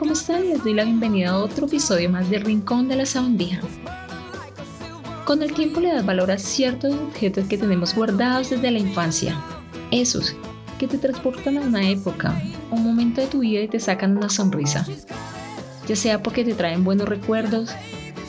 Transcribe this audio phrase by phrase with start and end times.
[0.00, 0.48] ¿cómo están?
[0.48, 3.60] Les doy la bienvenida a otro episodio más del Rincón de la Sabandija.
[5.26, 9.38] Con el tiempo le das valor a ciertos objetos que tenemos guardados desde la infancia.
[9.90, 10.34] Esos
[10.78, 12.34] que te transportan a una época,
[12.70, 14.86] un momento de tu vida y te sacan una sonrisa.
[15.86, 17.68] Ya sea porque te traen buenos recuerdos,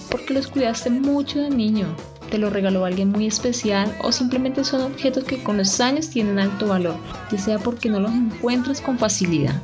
[0.09, 1.87] porque los cuidaste mucho de niño,
[2.29, 6.37] te lo regaló alguien muy especial o simplemente son objetos que con los años tienen
[6.37, 6.97] alto valor,
[7.31, 9.55] ya sea porque no los encuentras con facilidad.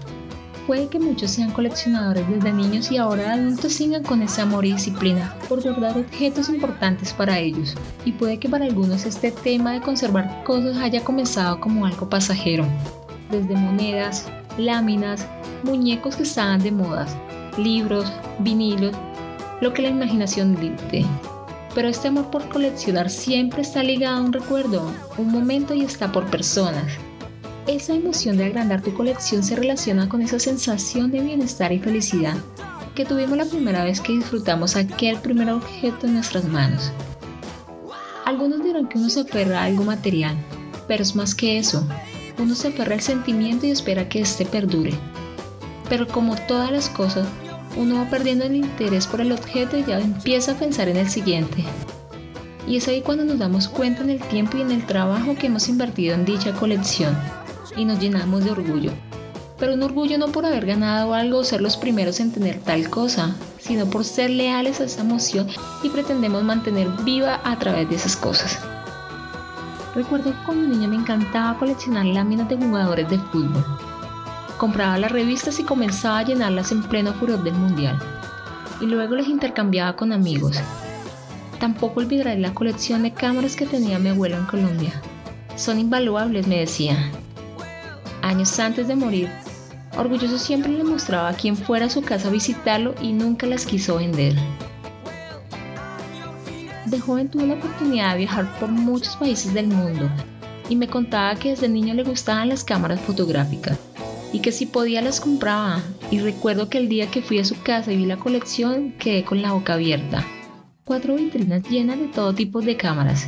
[0.68, 4.74] Puede que muchos sean coleccionadores desde niños y ahora adultos sigan con ese amor y
[4.74, 7.74] disciplina por guardar objetos importantes para ellos.
[8.04, 12.66] Y puede que para algunos este tema de conservar cosas haya comenzado como algo pasajero.
[13.32, 14.26] Desde monedas,
[14.58, 15.26] láminas,
[15.64, 17.16] muñecos que estaban de modas,
[17.58, 18.94] libros, vinilos,
[19.62, 21.06] lo que la imaginación dicte.
[21.76, 26.12] Pero este amor por coleccionar siempre está ligado a un recuerdo, un momento y está
[26.12, 26.92] por personas.
[27.68, 32.38] Esa emoción de agrandar tu colección se relaciona con esa sensación de bienestar y felicidad
[32.96, 36.94] que tuvimos la primera vez que disfrutamos aquel primer objeto en nuestras manos.
[38.24, 40.38] Algunos dirán que uno se aferra a algo material,
[40.88, 41.86] pero es más que eso.
[42.40, 44.94] Uno se aferra al sentimiento y espera que éste perdure.
[45.90, 47.28] Pero como todas las cosas,
[47.76, 51.10] uno va perdiendo el interés por el objeto y ya empieza a pensar en el
[51.10, 51.66] siguiente.
[52.66, 55.48] Y es ahí cuando nos damos cuenta en el tiempo y en el trabajo que
[55.48, 57.16] hemos invertido en dicha colección
[57.78, 58.92] y nos llenamos de orgullo.
[59.60, 62.90] Pero un orgullo no por haber ganado algo o ser los primeros en tener tal
[62.90, 65.48] cosa, sino por ser leales a esa emoción
[65.84, 68.60] y pretendemos mantener viva a través de esas cosas.
[69.96, 73.66] Recuerdo que cuando niña me encantaba coleccionar láminas de jugadores de fútbol.
[74.58, 77.98] Compraba las revistas y comenzaba a llenarlas en pleno furor del mundial.
[78.80, 80.60] Y luego las intercambiaba con amigos.
[81.60, 85.02] Tampoco olvidaré la colección de cámaras que tenía mi abuelo en Colombia.
[85.56, 87.12] Son invaluables, me decía,
[88.28, 89.30] años antes de morir.
[89.98, 93.66] Orgulloso siempre le mostraba a quien fuera a su casa a visitarlo y nunca las
[93.66, 94.36] quiso vender.
[96.86, 100.10] De joven tuve la oportunidad de viajar por muchos países del mundo
[100.70, 103.78] y me contaba que desde niño le gustaban las cámaras fotográficas
[104.32, 105.82] y que si podía las compraba.
[106.12, 109.24] Y recuerdo que el día que fui a su casa y vi la colección quedé
[109.24, 110.26] con la boca abierta.
[110.84, 113.28] Cuatro vitrinas llenas de todo tipo de cámaras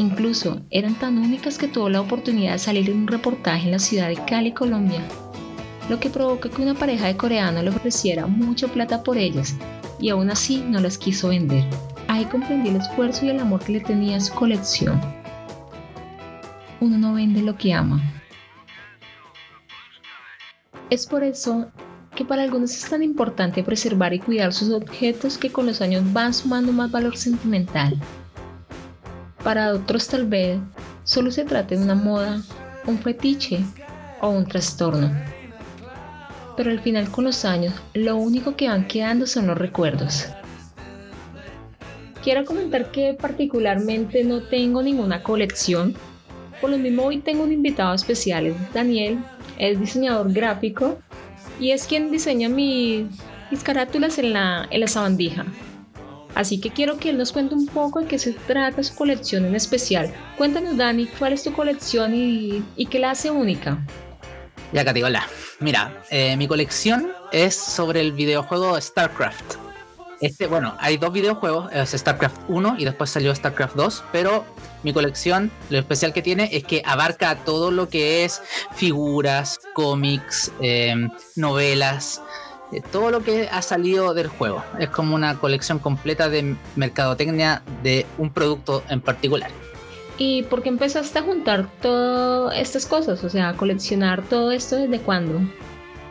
[0.00, 3.78] Incluso eran tan únicas que tuvo la oportunidad de salir en un reportaje en la
[3.78, 5.02] ciudad de Cali, Colombia,
[5.90, 9.54] lo que provocó que una pareja de coreanos le ofreciera mucha plata por ellas
[10.00, 11.64] y aún así no las quiso vender.
[12.08, 14.98] Ahí comprendí el esfuerzo y el amor que le tenía a su colección.
[16.80, 18.00] Uno no vende lo que ama.
[20.88, 21.70] Es por eso
[22.16, 26.10] que para algunos es tan importante preservar y cuidar sus objetos que con los años
[26.10, 28.00] van sumando más valor sentimental.
[29.44, 30.58] Para otros tal vez
[31.04, 32.42] solo se trate de una moda,
[32.86, 33.60] un fetiche
[34.20, 35.10] o un trastorno.
[36.56, 40.26] Pero al final con los años lo único que van quedando son los recuerdos.
[42.22, 45.94] Quiero comentar que particularmente no tengo ninguna colección.
[46.60, 49.20] Por lo mismo hoy tengo un invitado especial, es Daniel,
[49.58, 50.98] es diseñador gráfico
[51.58, 53.06] y es quien diseña mis,
[53.62, 55.46] carátulas en la, en la sabandija.
[56.34, 59.44] Así que quiero que él nos cuente un poco de qué se trata su colección
[59.44, 60.12] en especial.
[60.36, 63.78] Cuéntanos, Dani, cuál es tu colección y, qué la hace única.
[64.72, 65.26] Ya, Katy, hola.
[65.58, 69.56] Mira, eh, mi colección es sobre el videojuego StarCraft.
[70.20, 74.44] Este, bueno, hay dos videojuegos, es StarCraft 1 y después salió StarCraft 2, pero
[74.82, 78.42] mi colección, lo especial que tiene es que abarca todo lo que es
[78.74, 80.94] figuras, cómics, eh,
[81.36, 82.20] novelas,
[82.92, 84.62] todo lo que ha salido del juego.
[84.78, 89.50] Es como una colección completa de mercadotecnia de un producto en particular.
[90.18, 93.24] ¿Y por qué empezaste a juntar todas estas cosas?
[93.24, 95.40] O sea, a coleccionar todo esto desde cuándo?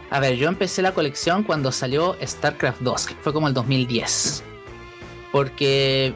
[0.09, 4.44] A ver, yo empecé la colección cuando salió StarCraft 2, que fue como el 2010.
[5.31, 6.15] Porque,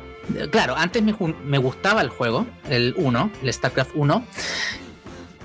[0.50, 1.16] claro, antes me,
[1.46, 4.26] me gustaba el juego, el 1, el StarCraft 1,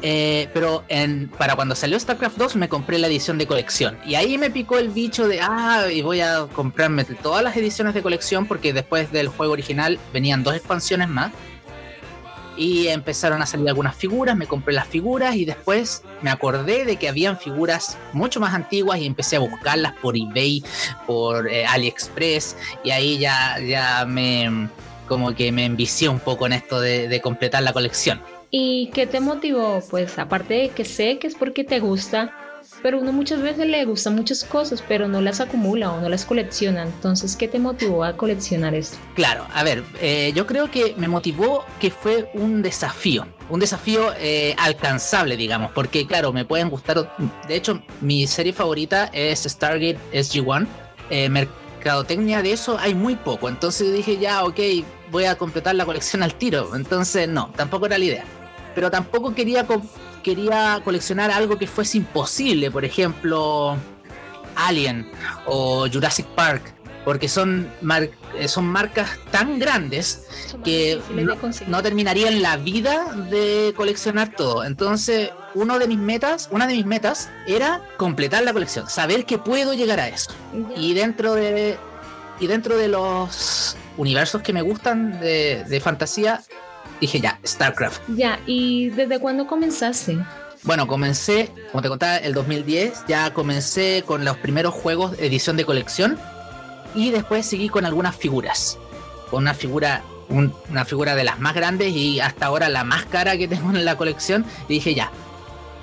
[0.00, 3.98] eh, pero en, para cuando salió StarCraft 2 me compré la edición de colección.
[4.06, 7.94] Y ahí me picó el bicho de, ah, y voy a comprarme todas las ediciones
[7.94, 11.32] de colección porque después del juego original venían dos expansiones más.
[12.56, 16.96] Y empezaron a salir algunas figuras, me compré las figuras y después me acordé de
[16.96, 20.64] que habían figuras mucho más antiguas y empecé a buscarlas por eBay,
[21.06, 24.68] por eh, AliExpress y ahí ya, ya me
[25.06, 28.20] como que me envicié un poco en esto de completar la colección.
[28.50, 29.82] ¿Y qué te motivó?
[29.90, 32.34] Pues aparte de que sé que es porque te gusta,
[32.82, 36.24] pero uno muchas veces le gusta muchas cosas, pero no las acumula o no las
[36.24, 36.82] colecciona.
[36.82, 38.96] Entonces, ¿qué te motivó a coleccionar esto?
[39.14, 44.12] Claro, a ver, eh, yo creo que me motivó que fue un desafío, un desafío
[44.18, 47.14] eh, alcanzable, digamos, porque claro, me pueden gustar,
[47.46, 50.66] de hecho, mi serie favorita es Stargate SG-1.
[51.10, 54.60] Eh, mercadotecnia de eso hay muy poco, entonces dije ya, ok,
[55.10, 58.24] voy a completar la colección al tiro, entonces no, tampoco era la idea.
[58.78, 59.66] Pero tampoco quería
[60.22, 63.76] quería coleccionar algo que fuese imposible, por ejemplo,
[64.54, 65.10] Alien
[65.46, 66.62] o Jurassic Park,
[67.04, 67.68] porque son,
[68.38, 70.28] eh, son marcas tan grandes
[70.62, 71.00] que
[71.66, 74.62] no, terminarían la vida de coleccionar todo.
[74.62, 79.38] Entonces, uno de mis metas, una de mis metas era completar la colección, saber que
[79.38, 80.30] puedo llegar a eso.
[80.76, 81.76] Y dentro de
[82.38, 86.44] y dentro de los universos que me gustan de, de fantasía,
[87.00, 88.02] dije ya, StarCraft.
[88.16, 90.18] Ya, ¿y desde cuándo comenzaste?
[90.64, 95.64] Bueno, comencé, como te contaba, el 2010, ya comencé con los primeros juegos edición de
[95.64, 96.18] colección
[96.94, 98.78] y después seguí con algunas figuras.
[99.30, 103.36] Con una figura, una figura de las más grandes y hasta ahora la más cara
[103.36, 104.44] que tengo en la colección.
[104.68, 105.10] Y dije ya,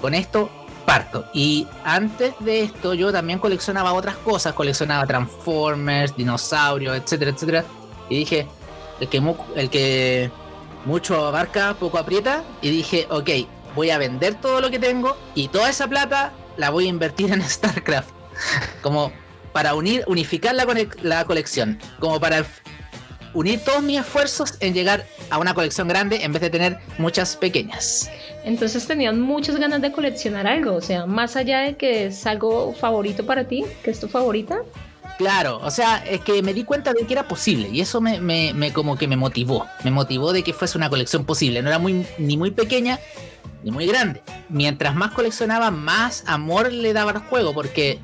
[0.02, 0.50] con esto
[0.86, 1.26] parto.
[1.34, 7.66] Y antes de esto yo también coleccionaba otras cosas, coleccionaba Transformers, dinosaurios, etcétera, etcétera.
[8.10, 8.48] Y dije,
[9.00, 10.32] el que, el que
[10.86, 12.44] mucho abarca, poco aprieta.
[12.62, 13.30] Y dije, ok,
[13.76, 17.32] voy a vender todo lo que tengo y toda esa plata la voy a invertir
[17.32, 18.10] en StarCraft.
[18.82, 19.12] Como
[19.52, 20.66] para unir, unificar la,
[21.02, 21.80] la colección.
[22.00, 22.46] Como para
[23.34, 27.36] unir todos mis esfuerzos en llegar a una colección grande en vez de tener muchas
[27.36, 28.10] pequeñas.
[28.44, 32.74] Entonces tenían muchas ganas de coleccionar algo, o sea, más allá de que es algo
[32.74, 34.60] favorito para ti, que es tu favorita,
[35.18, 38.20] Claro, o sea, es que me di cuenta de que era posible y eso me,
[38.20, 41.80] me, como que me motivó, me motivó de que fuese una colección posible, no era
[41.80, 43.00] muy, ni muy pequeña
[43.64, 44.22] ni muy grande.
[44.50, 48.00] Mientras más coleccionaba, más amor le daba al juego, porque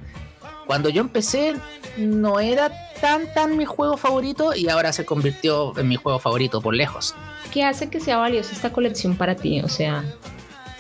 [0.66, 1.56] cuando yo empecé
[1.98, 2.72] no era
[3.02, 7.14] tan tan mi juego favorito y ahora se convirtió en mi juego favorito por lejos.
[7.52, 9.60] ¿Qué hace que sea valiosa esta colección para ti?
[9.62, 10.06] O sea,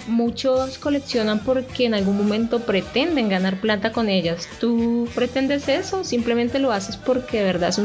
[0.07, 4.47] muchos coleccionan porque en algún momento pretenden ganar plata con ellas.
[4.59, 6.03] ¿Tú pretendes eso?
[6.03, 7.75] ¿Simplemente lo haces porque de verdad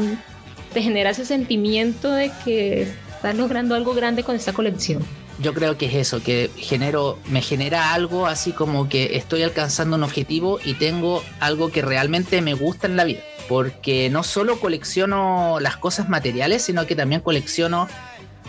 [0.73, 5.03] te genera ese sentimiento de que estás logrando algo grande con esta colección?
[5.39, 9.95] Yo creo que es eso, que genero, me genera algo así como que estoy alcanzando
[9.95, 13.21] un objetivo y tengo algo que realmente me gusta en la vida.
[13.47, 17.87] Porque no solo colecciono las cosas materiales, sino que también colecciono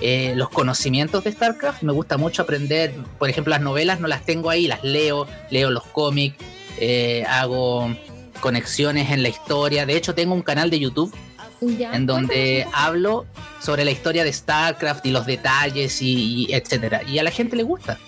[0.01, 1.83] eh, los conocimientos de StarCraft.
[1.83, 5.71] Me gusta mucho aprender, por ejemplo, las novelas no las tengo ahí, las leo, leo
[5.71, 6.37] los cómics,
[6.79, 7.95] eh, hago
[8.41, 9.87] conexiones en la historia.
[9.87, 11.15] De hecho, tengo un canal de YouTube
[11.61, 13.27] en donde hablo
[13.61, 17.03] sobre la historia de StarCraft y los detalles y, y, etcétera.
[17.03, 17.99] Y a la gente le gusta.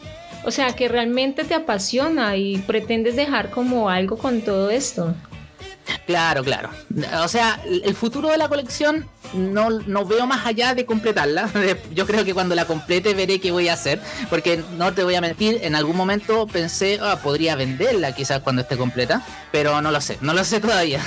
[0.45, 5.15] O sea, que realmente te apasiona y pretendes dejar como algo con todo esto.
[6.07, 6.71] Claro, claro.
[7.23, 11.51] O sea, el futuro de la colección no, no veo más allá de completarla.
[11.95, 14.01] Yo creo que cuando la complete veré qué voy a hacer.
[14.29, 18.63] Porque no te voy a mentir, en algún momento pensé, ah, podría venderla quizás cuando
[18.63, 19.25] esté completa.
[19.53, 21.01] Pero no lo sé, no lo sé todavía.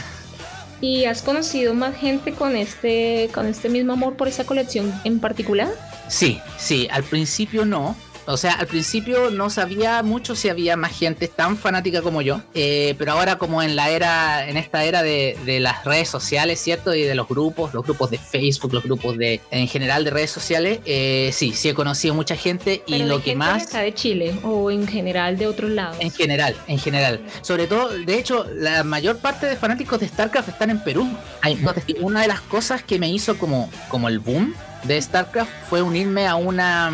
[0.82, 5.20] ¿Y has conocido más gente con este, con este mismo amor por esa colección en
[5.20, 5.70] particular?
[6.10, 7.96] Sí, sí, al principio no,
[8.26, 12.42] o sea, al principio no sabía mucho si había más gente tan fanática como yo,
[12.54, 16.94] eh, pero ahora como en la era, en esta era de, las redes sociales, ¿cierto?
[16.94, 20.32] Y de los grupos, los grupos de Facebook, los grupos de, en general de redes
[20.32, 23.72] sociales, eh, sí, sí he conocido mucha gente y lo que más...
[23.72, 25.98] De, de Chile o en general de otros lados.
[26.00, 27.22] En general, en general.
[27.42, 31.08] Sobre todo, de hecho, la mayor parte de fanáticos de StarCraft están en Perú.
[31.42, 31.60] Hay,
[32.02, 34.54] una de las cosas que me hizo como, como el boom
[34.84, 36.92] de StarCraft fue unirme a una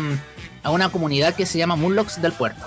[0.62, 2.64] a una comunidad que se llama Moonlocks del Puerto.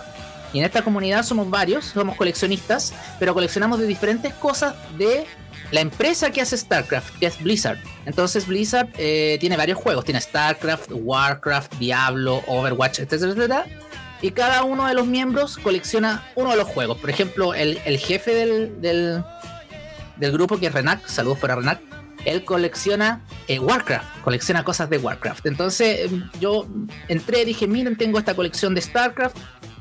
[0.54, 5.26] Y en esta comunidad somos varios, somos coleccionistas, pero coleccionamos de diferentes cosas de
[5.72, 7.80] la empresa que hace StarCraft, que es Blizzard.
[8.06, 13.66] Entonces Blizzard eh, tiene varios juegos, tiene StarCraft, Warcraft, Diablo, Overwatch, etcétera, etcétera.
[14.22, 17.00] Y cada uno de los miembros colecciona uno de los juegos.
[17.00, 19.24] Por ejemplo, el, jefe del, del,
[20.18, 21.82] del, grupo, que es Renac, saludos para Renac,
[22.24, 25.46] él colecciona eh, Warcraft, colecciona cosas de Warcraft.
[25.46, 26.66] Entonces em, yo
[27.08, 29.38] entré, dije, miren, tengo esta colección de StarCraft.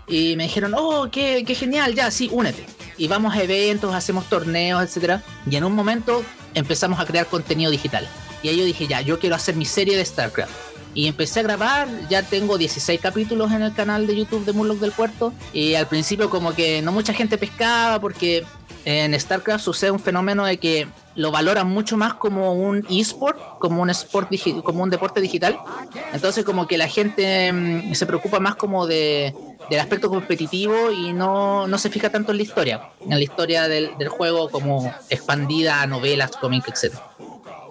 [0.09, 2.67] Y me dijeron, oh, qué, genial, ya, sí, únete.
[2.99, 5.21] Y vamos a eventos, hacemos torneos, etc.
[5.49, 8.07] Y en un momento empezamos a crear contenido digital.
[8.43, 10.53] Y ahí yo dije, ya, yo quiero hacer mi serie de StarCraft.
[10.95, 14.79] Y empecé a grabar, ya tengo 16 capítulos en el canal de YouTube de Murloc
[14.79, 15.33] del Puerto.
[15.55, 18.45] Y al principio como que no mucha gente pescaba porque
[18.85, 23.83] en StarCraft sucede un fenómeno de que lo valoran mucho más como un eSport, como
[23.83, 24.31] un sport
[24.65, 25.59] como un deporte digital.
[26.13, 29.35] Entonces como que la gente mm, se preocupa más como de,
[29.69, 33.69] del aspecto competitivo y no, no, se fija tanto en la historia, en la historia
[33.69, 37.12] del, del juego como expandida a novelas, cómics, etcétera.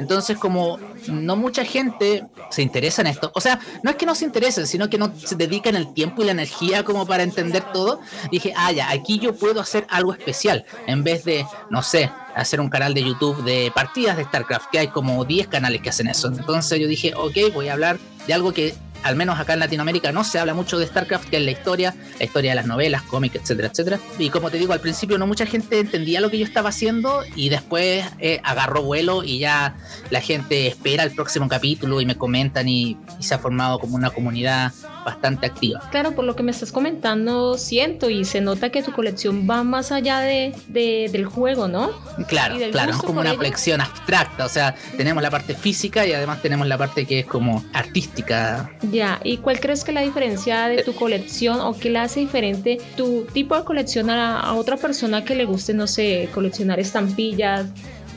[0.02, 4.16] Entonces, como no mucha gente se interesa en esto, o sea, no es que no
[4.16, 7.64] se interesen, sino que no se dedican el tiempo y la energía como para entender
[7.72, 8.00] todo,
[8.32, 12.60] dije, ah, ya, aquí yo puedo hacer algo especial, en vez de, no sé, hacer
[12.60, 16.08] un canal de YouTube de partidas de StarCraft, que hay como 10 canales que hacen
[16.08, 16.30] eso.
[16.30, 20.12] Entonces yo dije, ok, voy a hablar de algo que al menos acá en Latinoamérica,
[20.12, 23.02] no se habla mucho de StarCraft, que es la historia, la historia de las novelas,
[23.04, 24.00] cómics, etcétera, etcétera.
[24.18, 27.24] Y como te digo, al principio no mucha gente entendía lo que yo estaba haciendo
[27.36, 29.76] y después eh, agarró vuelo y ya
[30.10, 34.10] la gente espera el próximo capítulo y me comentan y, se ha formado como una
[34.10, 35.82] comunidad bastante activa.
[35.92, 39.64] Claro, por lo que me estás comentando, siento y se nota que tu colección va
[39.64, 41.92] más allá de, del juego, ¿no?
[42.28, 46.42] Claro, claro, es como una colección abstracta, o sea, tenemos la parte física y además
[46.42, 48.72] tenemos la parte que es como artística.
[48.92, 52.20] Ya, ¿y cuál crees que es la diferencia de tu colección o qué le hace
[52.20, 57.68] diferente tu tipo de colección a, otra persona que le guste, no sé, coleccionar estampillas,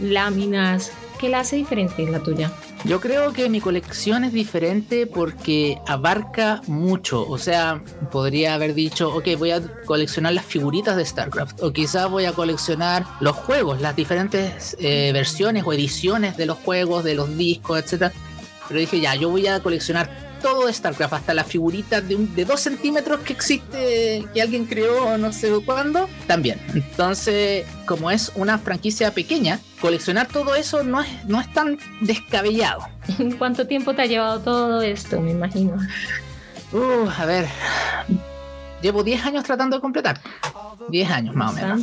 [0.01, 0.93] láminas?
[1.19, 2.53] ¿Qué la hace diferente la tuya?
[2.85, 7.27] Yo creo que mi colección es diferente porque abarca mucho.
[7.27, 11.63] O sea, podría haber dicho, ok, voy a coleccionar las figuritas de StarCraft.
[11.63, 16.59] O quizás voy a coleccionar los juegos, las diferentes eh, versiones o ediciones de los
[16.59, 18.13] juegos, de los discos, etc.
[18.69, 22.35] Pero dije, ya, yo voy a coleccionar todo de StarCraft, hasta la figurita de, un,
[22.35, 26.61] de dos centímetros que existe, que alguien creó no sé cuándo, también.
[26.75, 32.87] Entonces, como es una franquicia pequeña, coleccionar todo eso no es, no es tan descabellado.
[33.39, 35.79] ¿Cuánto tiempo te ha llevado todo esto, me imagino?
[36.73, 37.47] Uh, a ver,
[38.83, 40.21] llevo 10 años tratando de completar.
[40.91, 41.81] 10 años más o menos.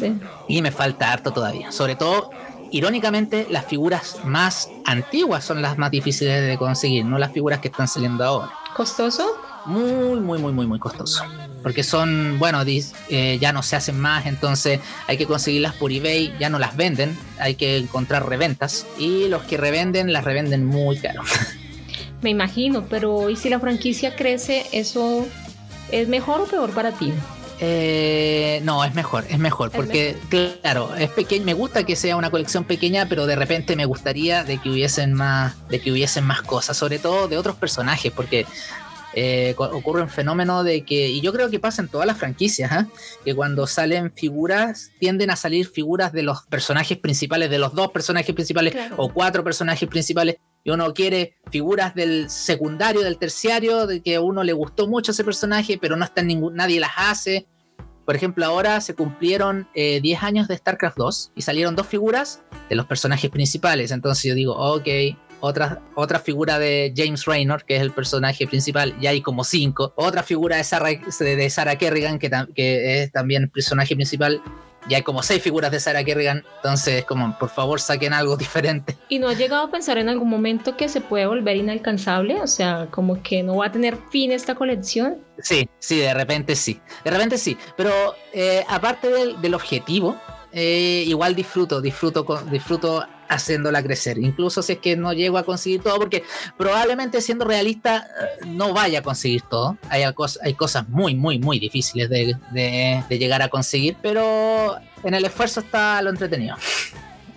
[0.48, 1.72] Y me falta harto todavía.
[1.72, 2.30] Sobre todo
[2.72, 7.68] irónicamente, las figuras más antiguas son las más difíciles de conseguir, no las figuras que
[7.68, 8.52] están saliendo ahora.
[8.76, 9.26] ¿Costoso?
[9.66, 11.24] Muy, muy, muy, muy, muy costoso.
[11.62, 16.34] Porque son, bueno, eh, ya no se hacen más, entonces hay que conseguirlas por eBay,
[16.40, 20.98] ya no las venden, hay que encontrar reventas y los que revenden las revenden muy
[20.98, 21.22] caro.
[22.22, 25.28] Me imagino, pero ¿y si la franquicia crece, eso
[25.92, 27.12] es mejor o peor para ti?
[27.64, 32.32] Eh, no, es mejor, es mejor, porque claro, es pequeño, me gusta que sea una
[32.32, 36.42] colección pequeña, pero de repente me gustaría de que hubiesen más, de que hubiesen más
[36.42, 38.48] cosas, sobre todo de otros personajes, porque
[39.14, 42.72] eh, ocurre un fenómeno de que, y yo creo que pasa en todas las franquicias,
[42.72, 42.88] ¿ah?
[43.24, 47.92] que cuando salen figuras, tienden a salir figuras de los personajes principales, de los dos
[47.92, 54.02] personajes principales o cuatro personajes principales, y uno quiere figuras del secundario, del terciario, de
[54.02, 56.92] que a uno le gustó mucho ese personaje, pero no está en ningún, nadie las
[56.96, 57.48] hace.
[58.06, 62.42] Por ejemplo, ahora se cumplieron 10 eh, años de StarCraft 2 y salieron dos figuras
[62.70, 63.92] de los personajes principales.
[63.92, 64.88] Entonces yo digo, ok,
[65.40, 69.94] otra, otra figura de James Raynor, que es el personaje principal, ya hay como cinco.
[69.96, 74.42] Otra figura de Sarah, de Sarah Kerrigan, que, que es también el personaje principal
[74.88, 78.98] ya hay como seis figuras de Sarah Kerrigan, entonces como por favor saquen algo diferente.
[79.10, 82.42] ¿Y no ha llegado a pensar en algún momento que se puede volver inalcanzable?
[82.42, 85.18] O sea, como que no va a tener fin esta colección.
[85.40, 87.92] Sí, sí, de repente sí, de repente sí, pero
[88.34, 90.16] eh, aparte del, objetivo,
[90.52, 94.18] eh, igual disfruto, disfruto, disfruto haciéndola crecer.
[94.18, 96.24] Incluso si es que no llego a conseguir todo, porque
[96.58, 98.08] probablemente siendo realista
[98.42, 99.78] eh, no vaya a conseguir todo.
[99.90, 105.62] Hay, hay cosas muy, muy, muy difíciles de, llegar a conseguir, pero en el esfuerzo
[105.62, 106.56] está lo entretenido.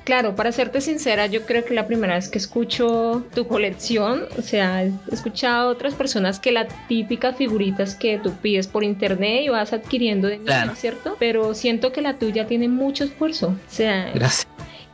[0.04, 4.42] Claro, para serte sincera, yo creo que la primera vez que escucho tu colección, o
[4.42, 9.44] sea, he escuchado a otras personas que las típicas figuritas que tú pides por internet
[9.44, 11.16] y vas adquiriendo de niño, ¿cierto?
[11.18, 13.48] Pero siento que la tuya tiene mucho esfuerzo.
[13.48, 14.46] O sea, Gracias.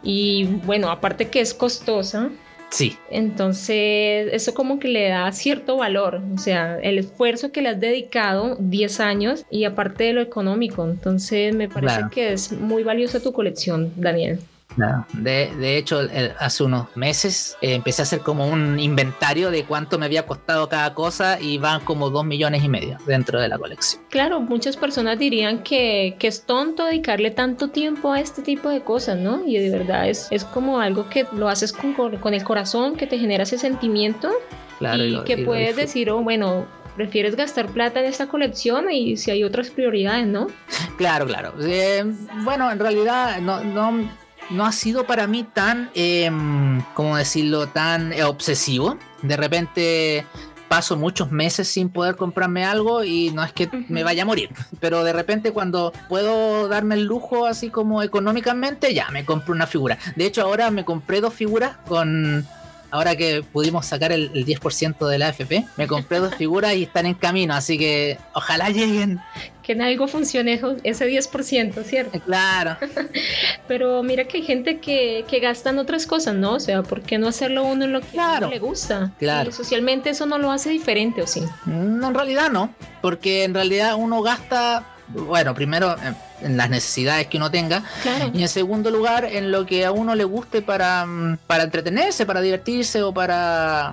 [0.02, 2.30] Y bueno, aparte que es costosa.
[2.71, 2.97] Sí.
[3.11, 7.80] Entonces, eso como que le da cierto valor, o sea, el esfuerzo que le has
[7.80, 10.85] dedicado 10 años y aparte de lo económico.
[10.85, 14.38] Entonces, me parece que es muy valiosa tu colección, Daniel.
[14.77, 16.00] De, de, hecho,
[16.39, 20.69] hace unos meses eh, empecé a hacer como un inventario de cuánto me había costado
[20.69, 24.03] cada cosa y van como dos millones y medio dentro de la colección.
[24.09, 28.83] Claro, muchas personas dirían que, que es tonto dedicarle tanto tiempo a este tipo de
[28.83, 29.45] cosas, ¿no?
[29.45, 33.07] Y de verdad es, es como algo que lo haces con, con el corazón, que
[33.07, 34.31] te genera ese sentimiento.
[34.79, 39.31] Claro, y, que puedes decir, oh, bueno, prefieres gastar plata en esta colección y si
[39.31, 40.47] hay otras prioridades, ¿no?
[40.97, 41.55] Claro, claro.
[41.62, 42.05] Eh,
[42.45, 44.07] bueno, en realidad no, no,
[44.50, 46.30] no ha sido para mí tan, eh,
[46.95, 48.99] ¿cómo decirlo?, tan eh, obsesivo.
[49.23, 50.26] De repente
[50.69, 54.50] paso muchos meses sin poder comprarme algo y no es que me vaya a morir,
[54.78, 59.66] pero de repente cuando puedo darme el lujo así como económicamente, ya me compro una
[59.66, 59.99] figura.
[60.14, 62.47] De hecho, ahora me compré dos figuras con
[62.91, 67.07] ahora que pudimos sacar el, 10% de la AFP, me compré dos figuras y están
[67.07, 69.21] en camino, así que ojalá lleguen.
[69.63, 72.21] Que en algo funcione ese 10%, ¿cierto?
[72.21, 72.77] Claro.
[73.69, 76.55] Pero mira que hay gente que, que gasta en otras cosas, ¿no?
[76.55, 78.19] O sea, ¿por qué no hacerlo uno en lo que
[78.51, 79.13] le gusta?
[79.19, 79.53] Claro.
[79.53, 81.43] socialmente eso no lo hace diferente, ¿o sí?
[81.65, 85.97] Mm, en realidad no, porque en realidad uno gasta, bueno, primero
[86.43, 87.83] en las necesidades que uno tenga.
[88.33, 92.26] Y en segundo lugar, en lo que a uno le guste para, mm, para entretenerse,
[92.26, 93.93] para divertirse o para.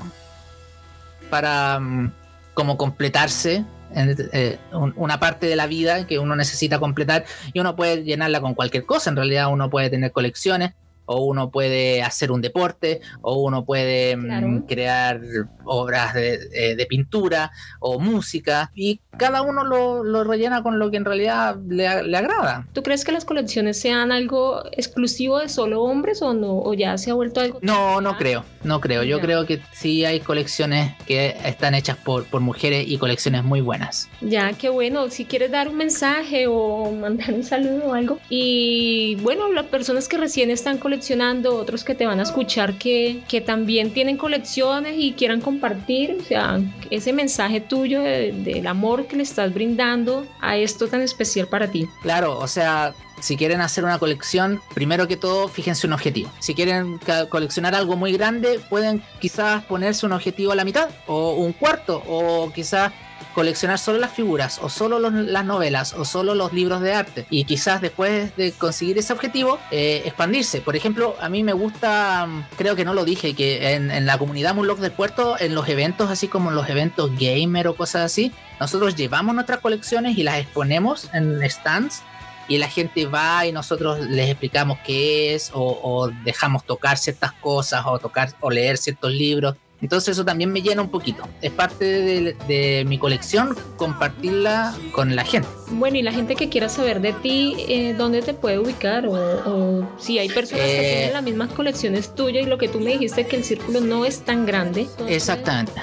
[1.29, 1.79] para.
[1.79, 2.11] Mm,
[2.53, 3.63] como completarse.
[3.93, 8.41] En, eh, una parte de la vida que uno necesita completar y uno puede llenarla
[8.41, 9.09] con cualquier cosa.
[9.09, 10.73] En realidad, uno puede tener colecciones
[11.07, 15.19] o uno puede hacer un deporte, o uno puede mm, crear
[15.63, 21.57] obras de, pintura o música, y cada uno lo, rellena con lo que en realidad
[21.67, 22.67] le, agrada.
[22.73, 26.59] ¿Tú crees que las colecciones sean algo exclusivo de solo hombres o no?
[26.59, 27.59] ¿O ya se ha vuelto algo?
[27.61, 29.03] No, no creo, no creo.
[29.03, 33.61] Yo creo que sí hay colecciones que están hechas por, por mujeres y colecciones muy
[33.61, 34.09] buenas.
[34.21, 35.09] Ya, qué bueno.
[35.09, 38.19] Si quieres dar un mensaje o mandar un saludo o algo.
[38.29, 40.96] Y bueno, las personas que recién están coleccionando
[41.45, 46.23] otros que te van a escuchar que, que también tienen colecciones y quieran compartir, o
[46.23, 51.67] sea, ese mensaje tuyo del amor que le estás brindando a esto tan especial para
[51.67, 51.87] ti.
[52.01, 56.31] Claro, o sea, si quieren hacer una colección, primero que todo, fíjense un objetivo.
[56.39, 61.33] Si quieren coleccionar algo muy grande, pueden quizás ponerse un objetivo a la mitad, o
[61.33, 62.91] un cuarto, o quizás
[63.37, 67.43] coleccionar solo las figuras o solo las novelas o solo los libros de arte y
[67.43, 70.59] quizás después de conseguir ese objetivo eh, expandirse.
[70.59, 74.17] Por ejemplo, a mí me gusta, mm, creo que no lo dije, que en, la
[74.17, 78.05] comunidad Moonlock del Puerto, en los eventos así como en los eventos gamer o cosas
[78.05, 82.01] así, nosotros llevamos nuestras colecciones y las exponemos en stands
[82.47, 87.31] y la gente va y nosotros les explicamos qué es o, o, dejamos tocar ciertas
[87.33, 91.27] cosas o tocar o leer ciertos libros entonces eso también me llena un poquito.
[91.41, 95.47] Es parte de, mi colección compartirla con la gente.
[95.69, 99.05] Bueno, y la gente que quiera saber de ti, eh, ¿dónde te puede ubicar?
[99.07, 102.79] O, si hay personas que eh, tienen las mismas colecciones tuyas y lo que tú
[102.79, 104.87] me dijiste que el círculo no es tan grande.
[105.07, 105.81] Exactamente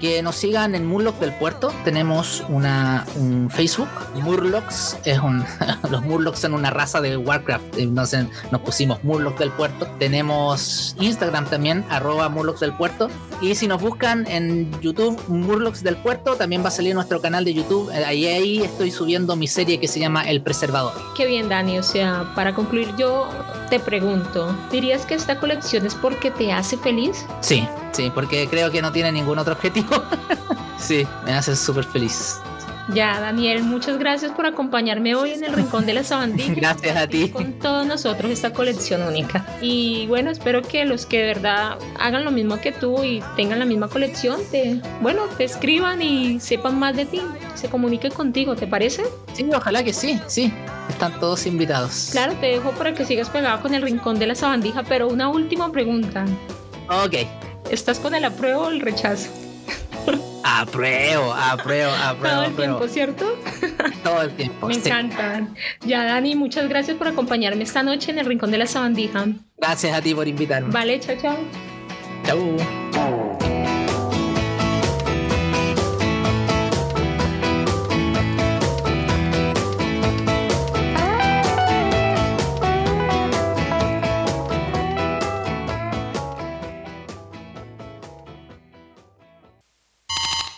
[0.00, 1.72] que nos sigan en Murlocs del Puerto.
[1.84, 3.88] Tenemos una, un Facebook.
[4.22, 5.44] Murlocs es un.
[5.90, 7.78] los Murlocs son una raza de Warcraft.
[7.78, 8.14] Nos,
[8.50, 9.86] nos pusimos Murlocs del Puerto.
[9.98, 13.08] Tenemos Instagram también, arroba Murlocs del Puerto.
[13.40, 17.44] Y si nos buscan en YouTube, Murlocs del Puerto, también va a salir nuestro canal
[17.44, 17.90] de YouTube.
[17.90, 20.92] Eh, ahí, ahí estoy subiendo mi serie que se llama El Preservador.
[21.16, 21.78] Qué bien, Dani.
[21.78, 23.28] O sea, para concluir, yo
[23.70, 27.24] te pregunto: ¿dirías que esta colección es porque te hace feliz?
[27.40, 29.85] Sí, sí, porque creo que no tiene ningún otro objetivo
[30.78, 32.40] sí, me hace súper feliz.
[32.94, 36.54] Ya, Daniel, muchas gracias por acompañarme hoy en el Rincón de la Sabandija.
[36.56, 37.30] gracias a ti.
[37.30, 39.44] Con todos nosotros esta colección única.
[39.60, 43.58] Y bueno, espero que los que de verdad hagan lo mismo que tú y tengan
[43.58, 47.22] la misma colección, te, bueno, te escriban y sepan más de ti,
[47.54, 49.02] se comuniquen contigo, ¿te parece?
[49.32, 50.52] Sí, ojalá que sí, sí.
[50.88, 52.10] Están todos invitados.
[52.12, 55.28] Claro, te dejo para que sigas pegado con el Rincón de la Sabandija, pero una
[55.28, 56.24] última pregunta.
[56.88, 57.14] Ok.
[57.68, 59.28] ¿Estás con el apruebo o el rechazo?
[60.48, 62.36] Apruebo, apruebo, apruebo.
[62.36, 63.38] Todo el tiempo, ¿cierto?
[64.04, 64.68] Todo el tiempo.
[64.68, 65.56] Me encantan.
[65.84, 69.26] Ya, Dani, muchas gracias por acompañarme esta noche en el Rincón de la Sabandija.
[69.58, 70.70] Gracias a ti por invitarme.
[70.70, 71.36] Vale, chao, chao.
[72.24, 73.25] Chao.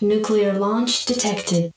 [0.09, 1.71] Nuclear launch detected.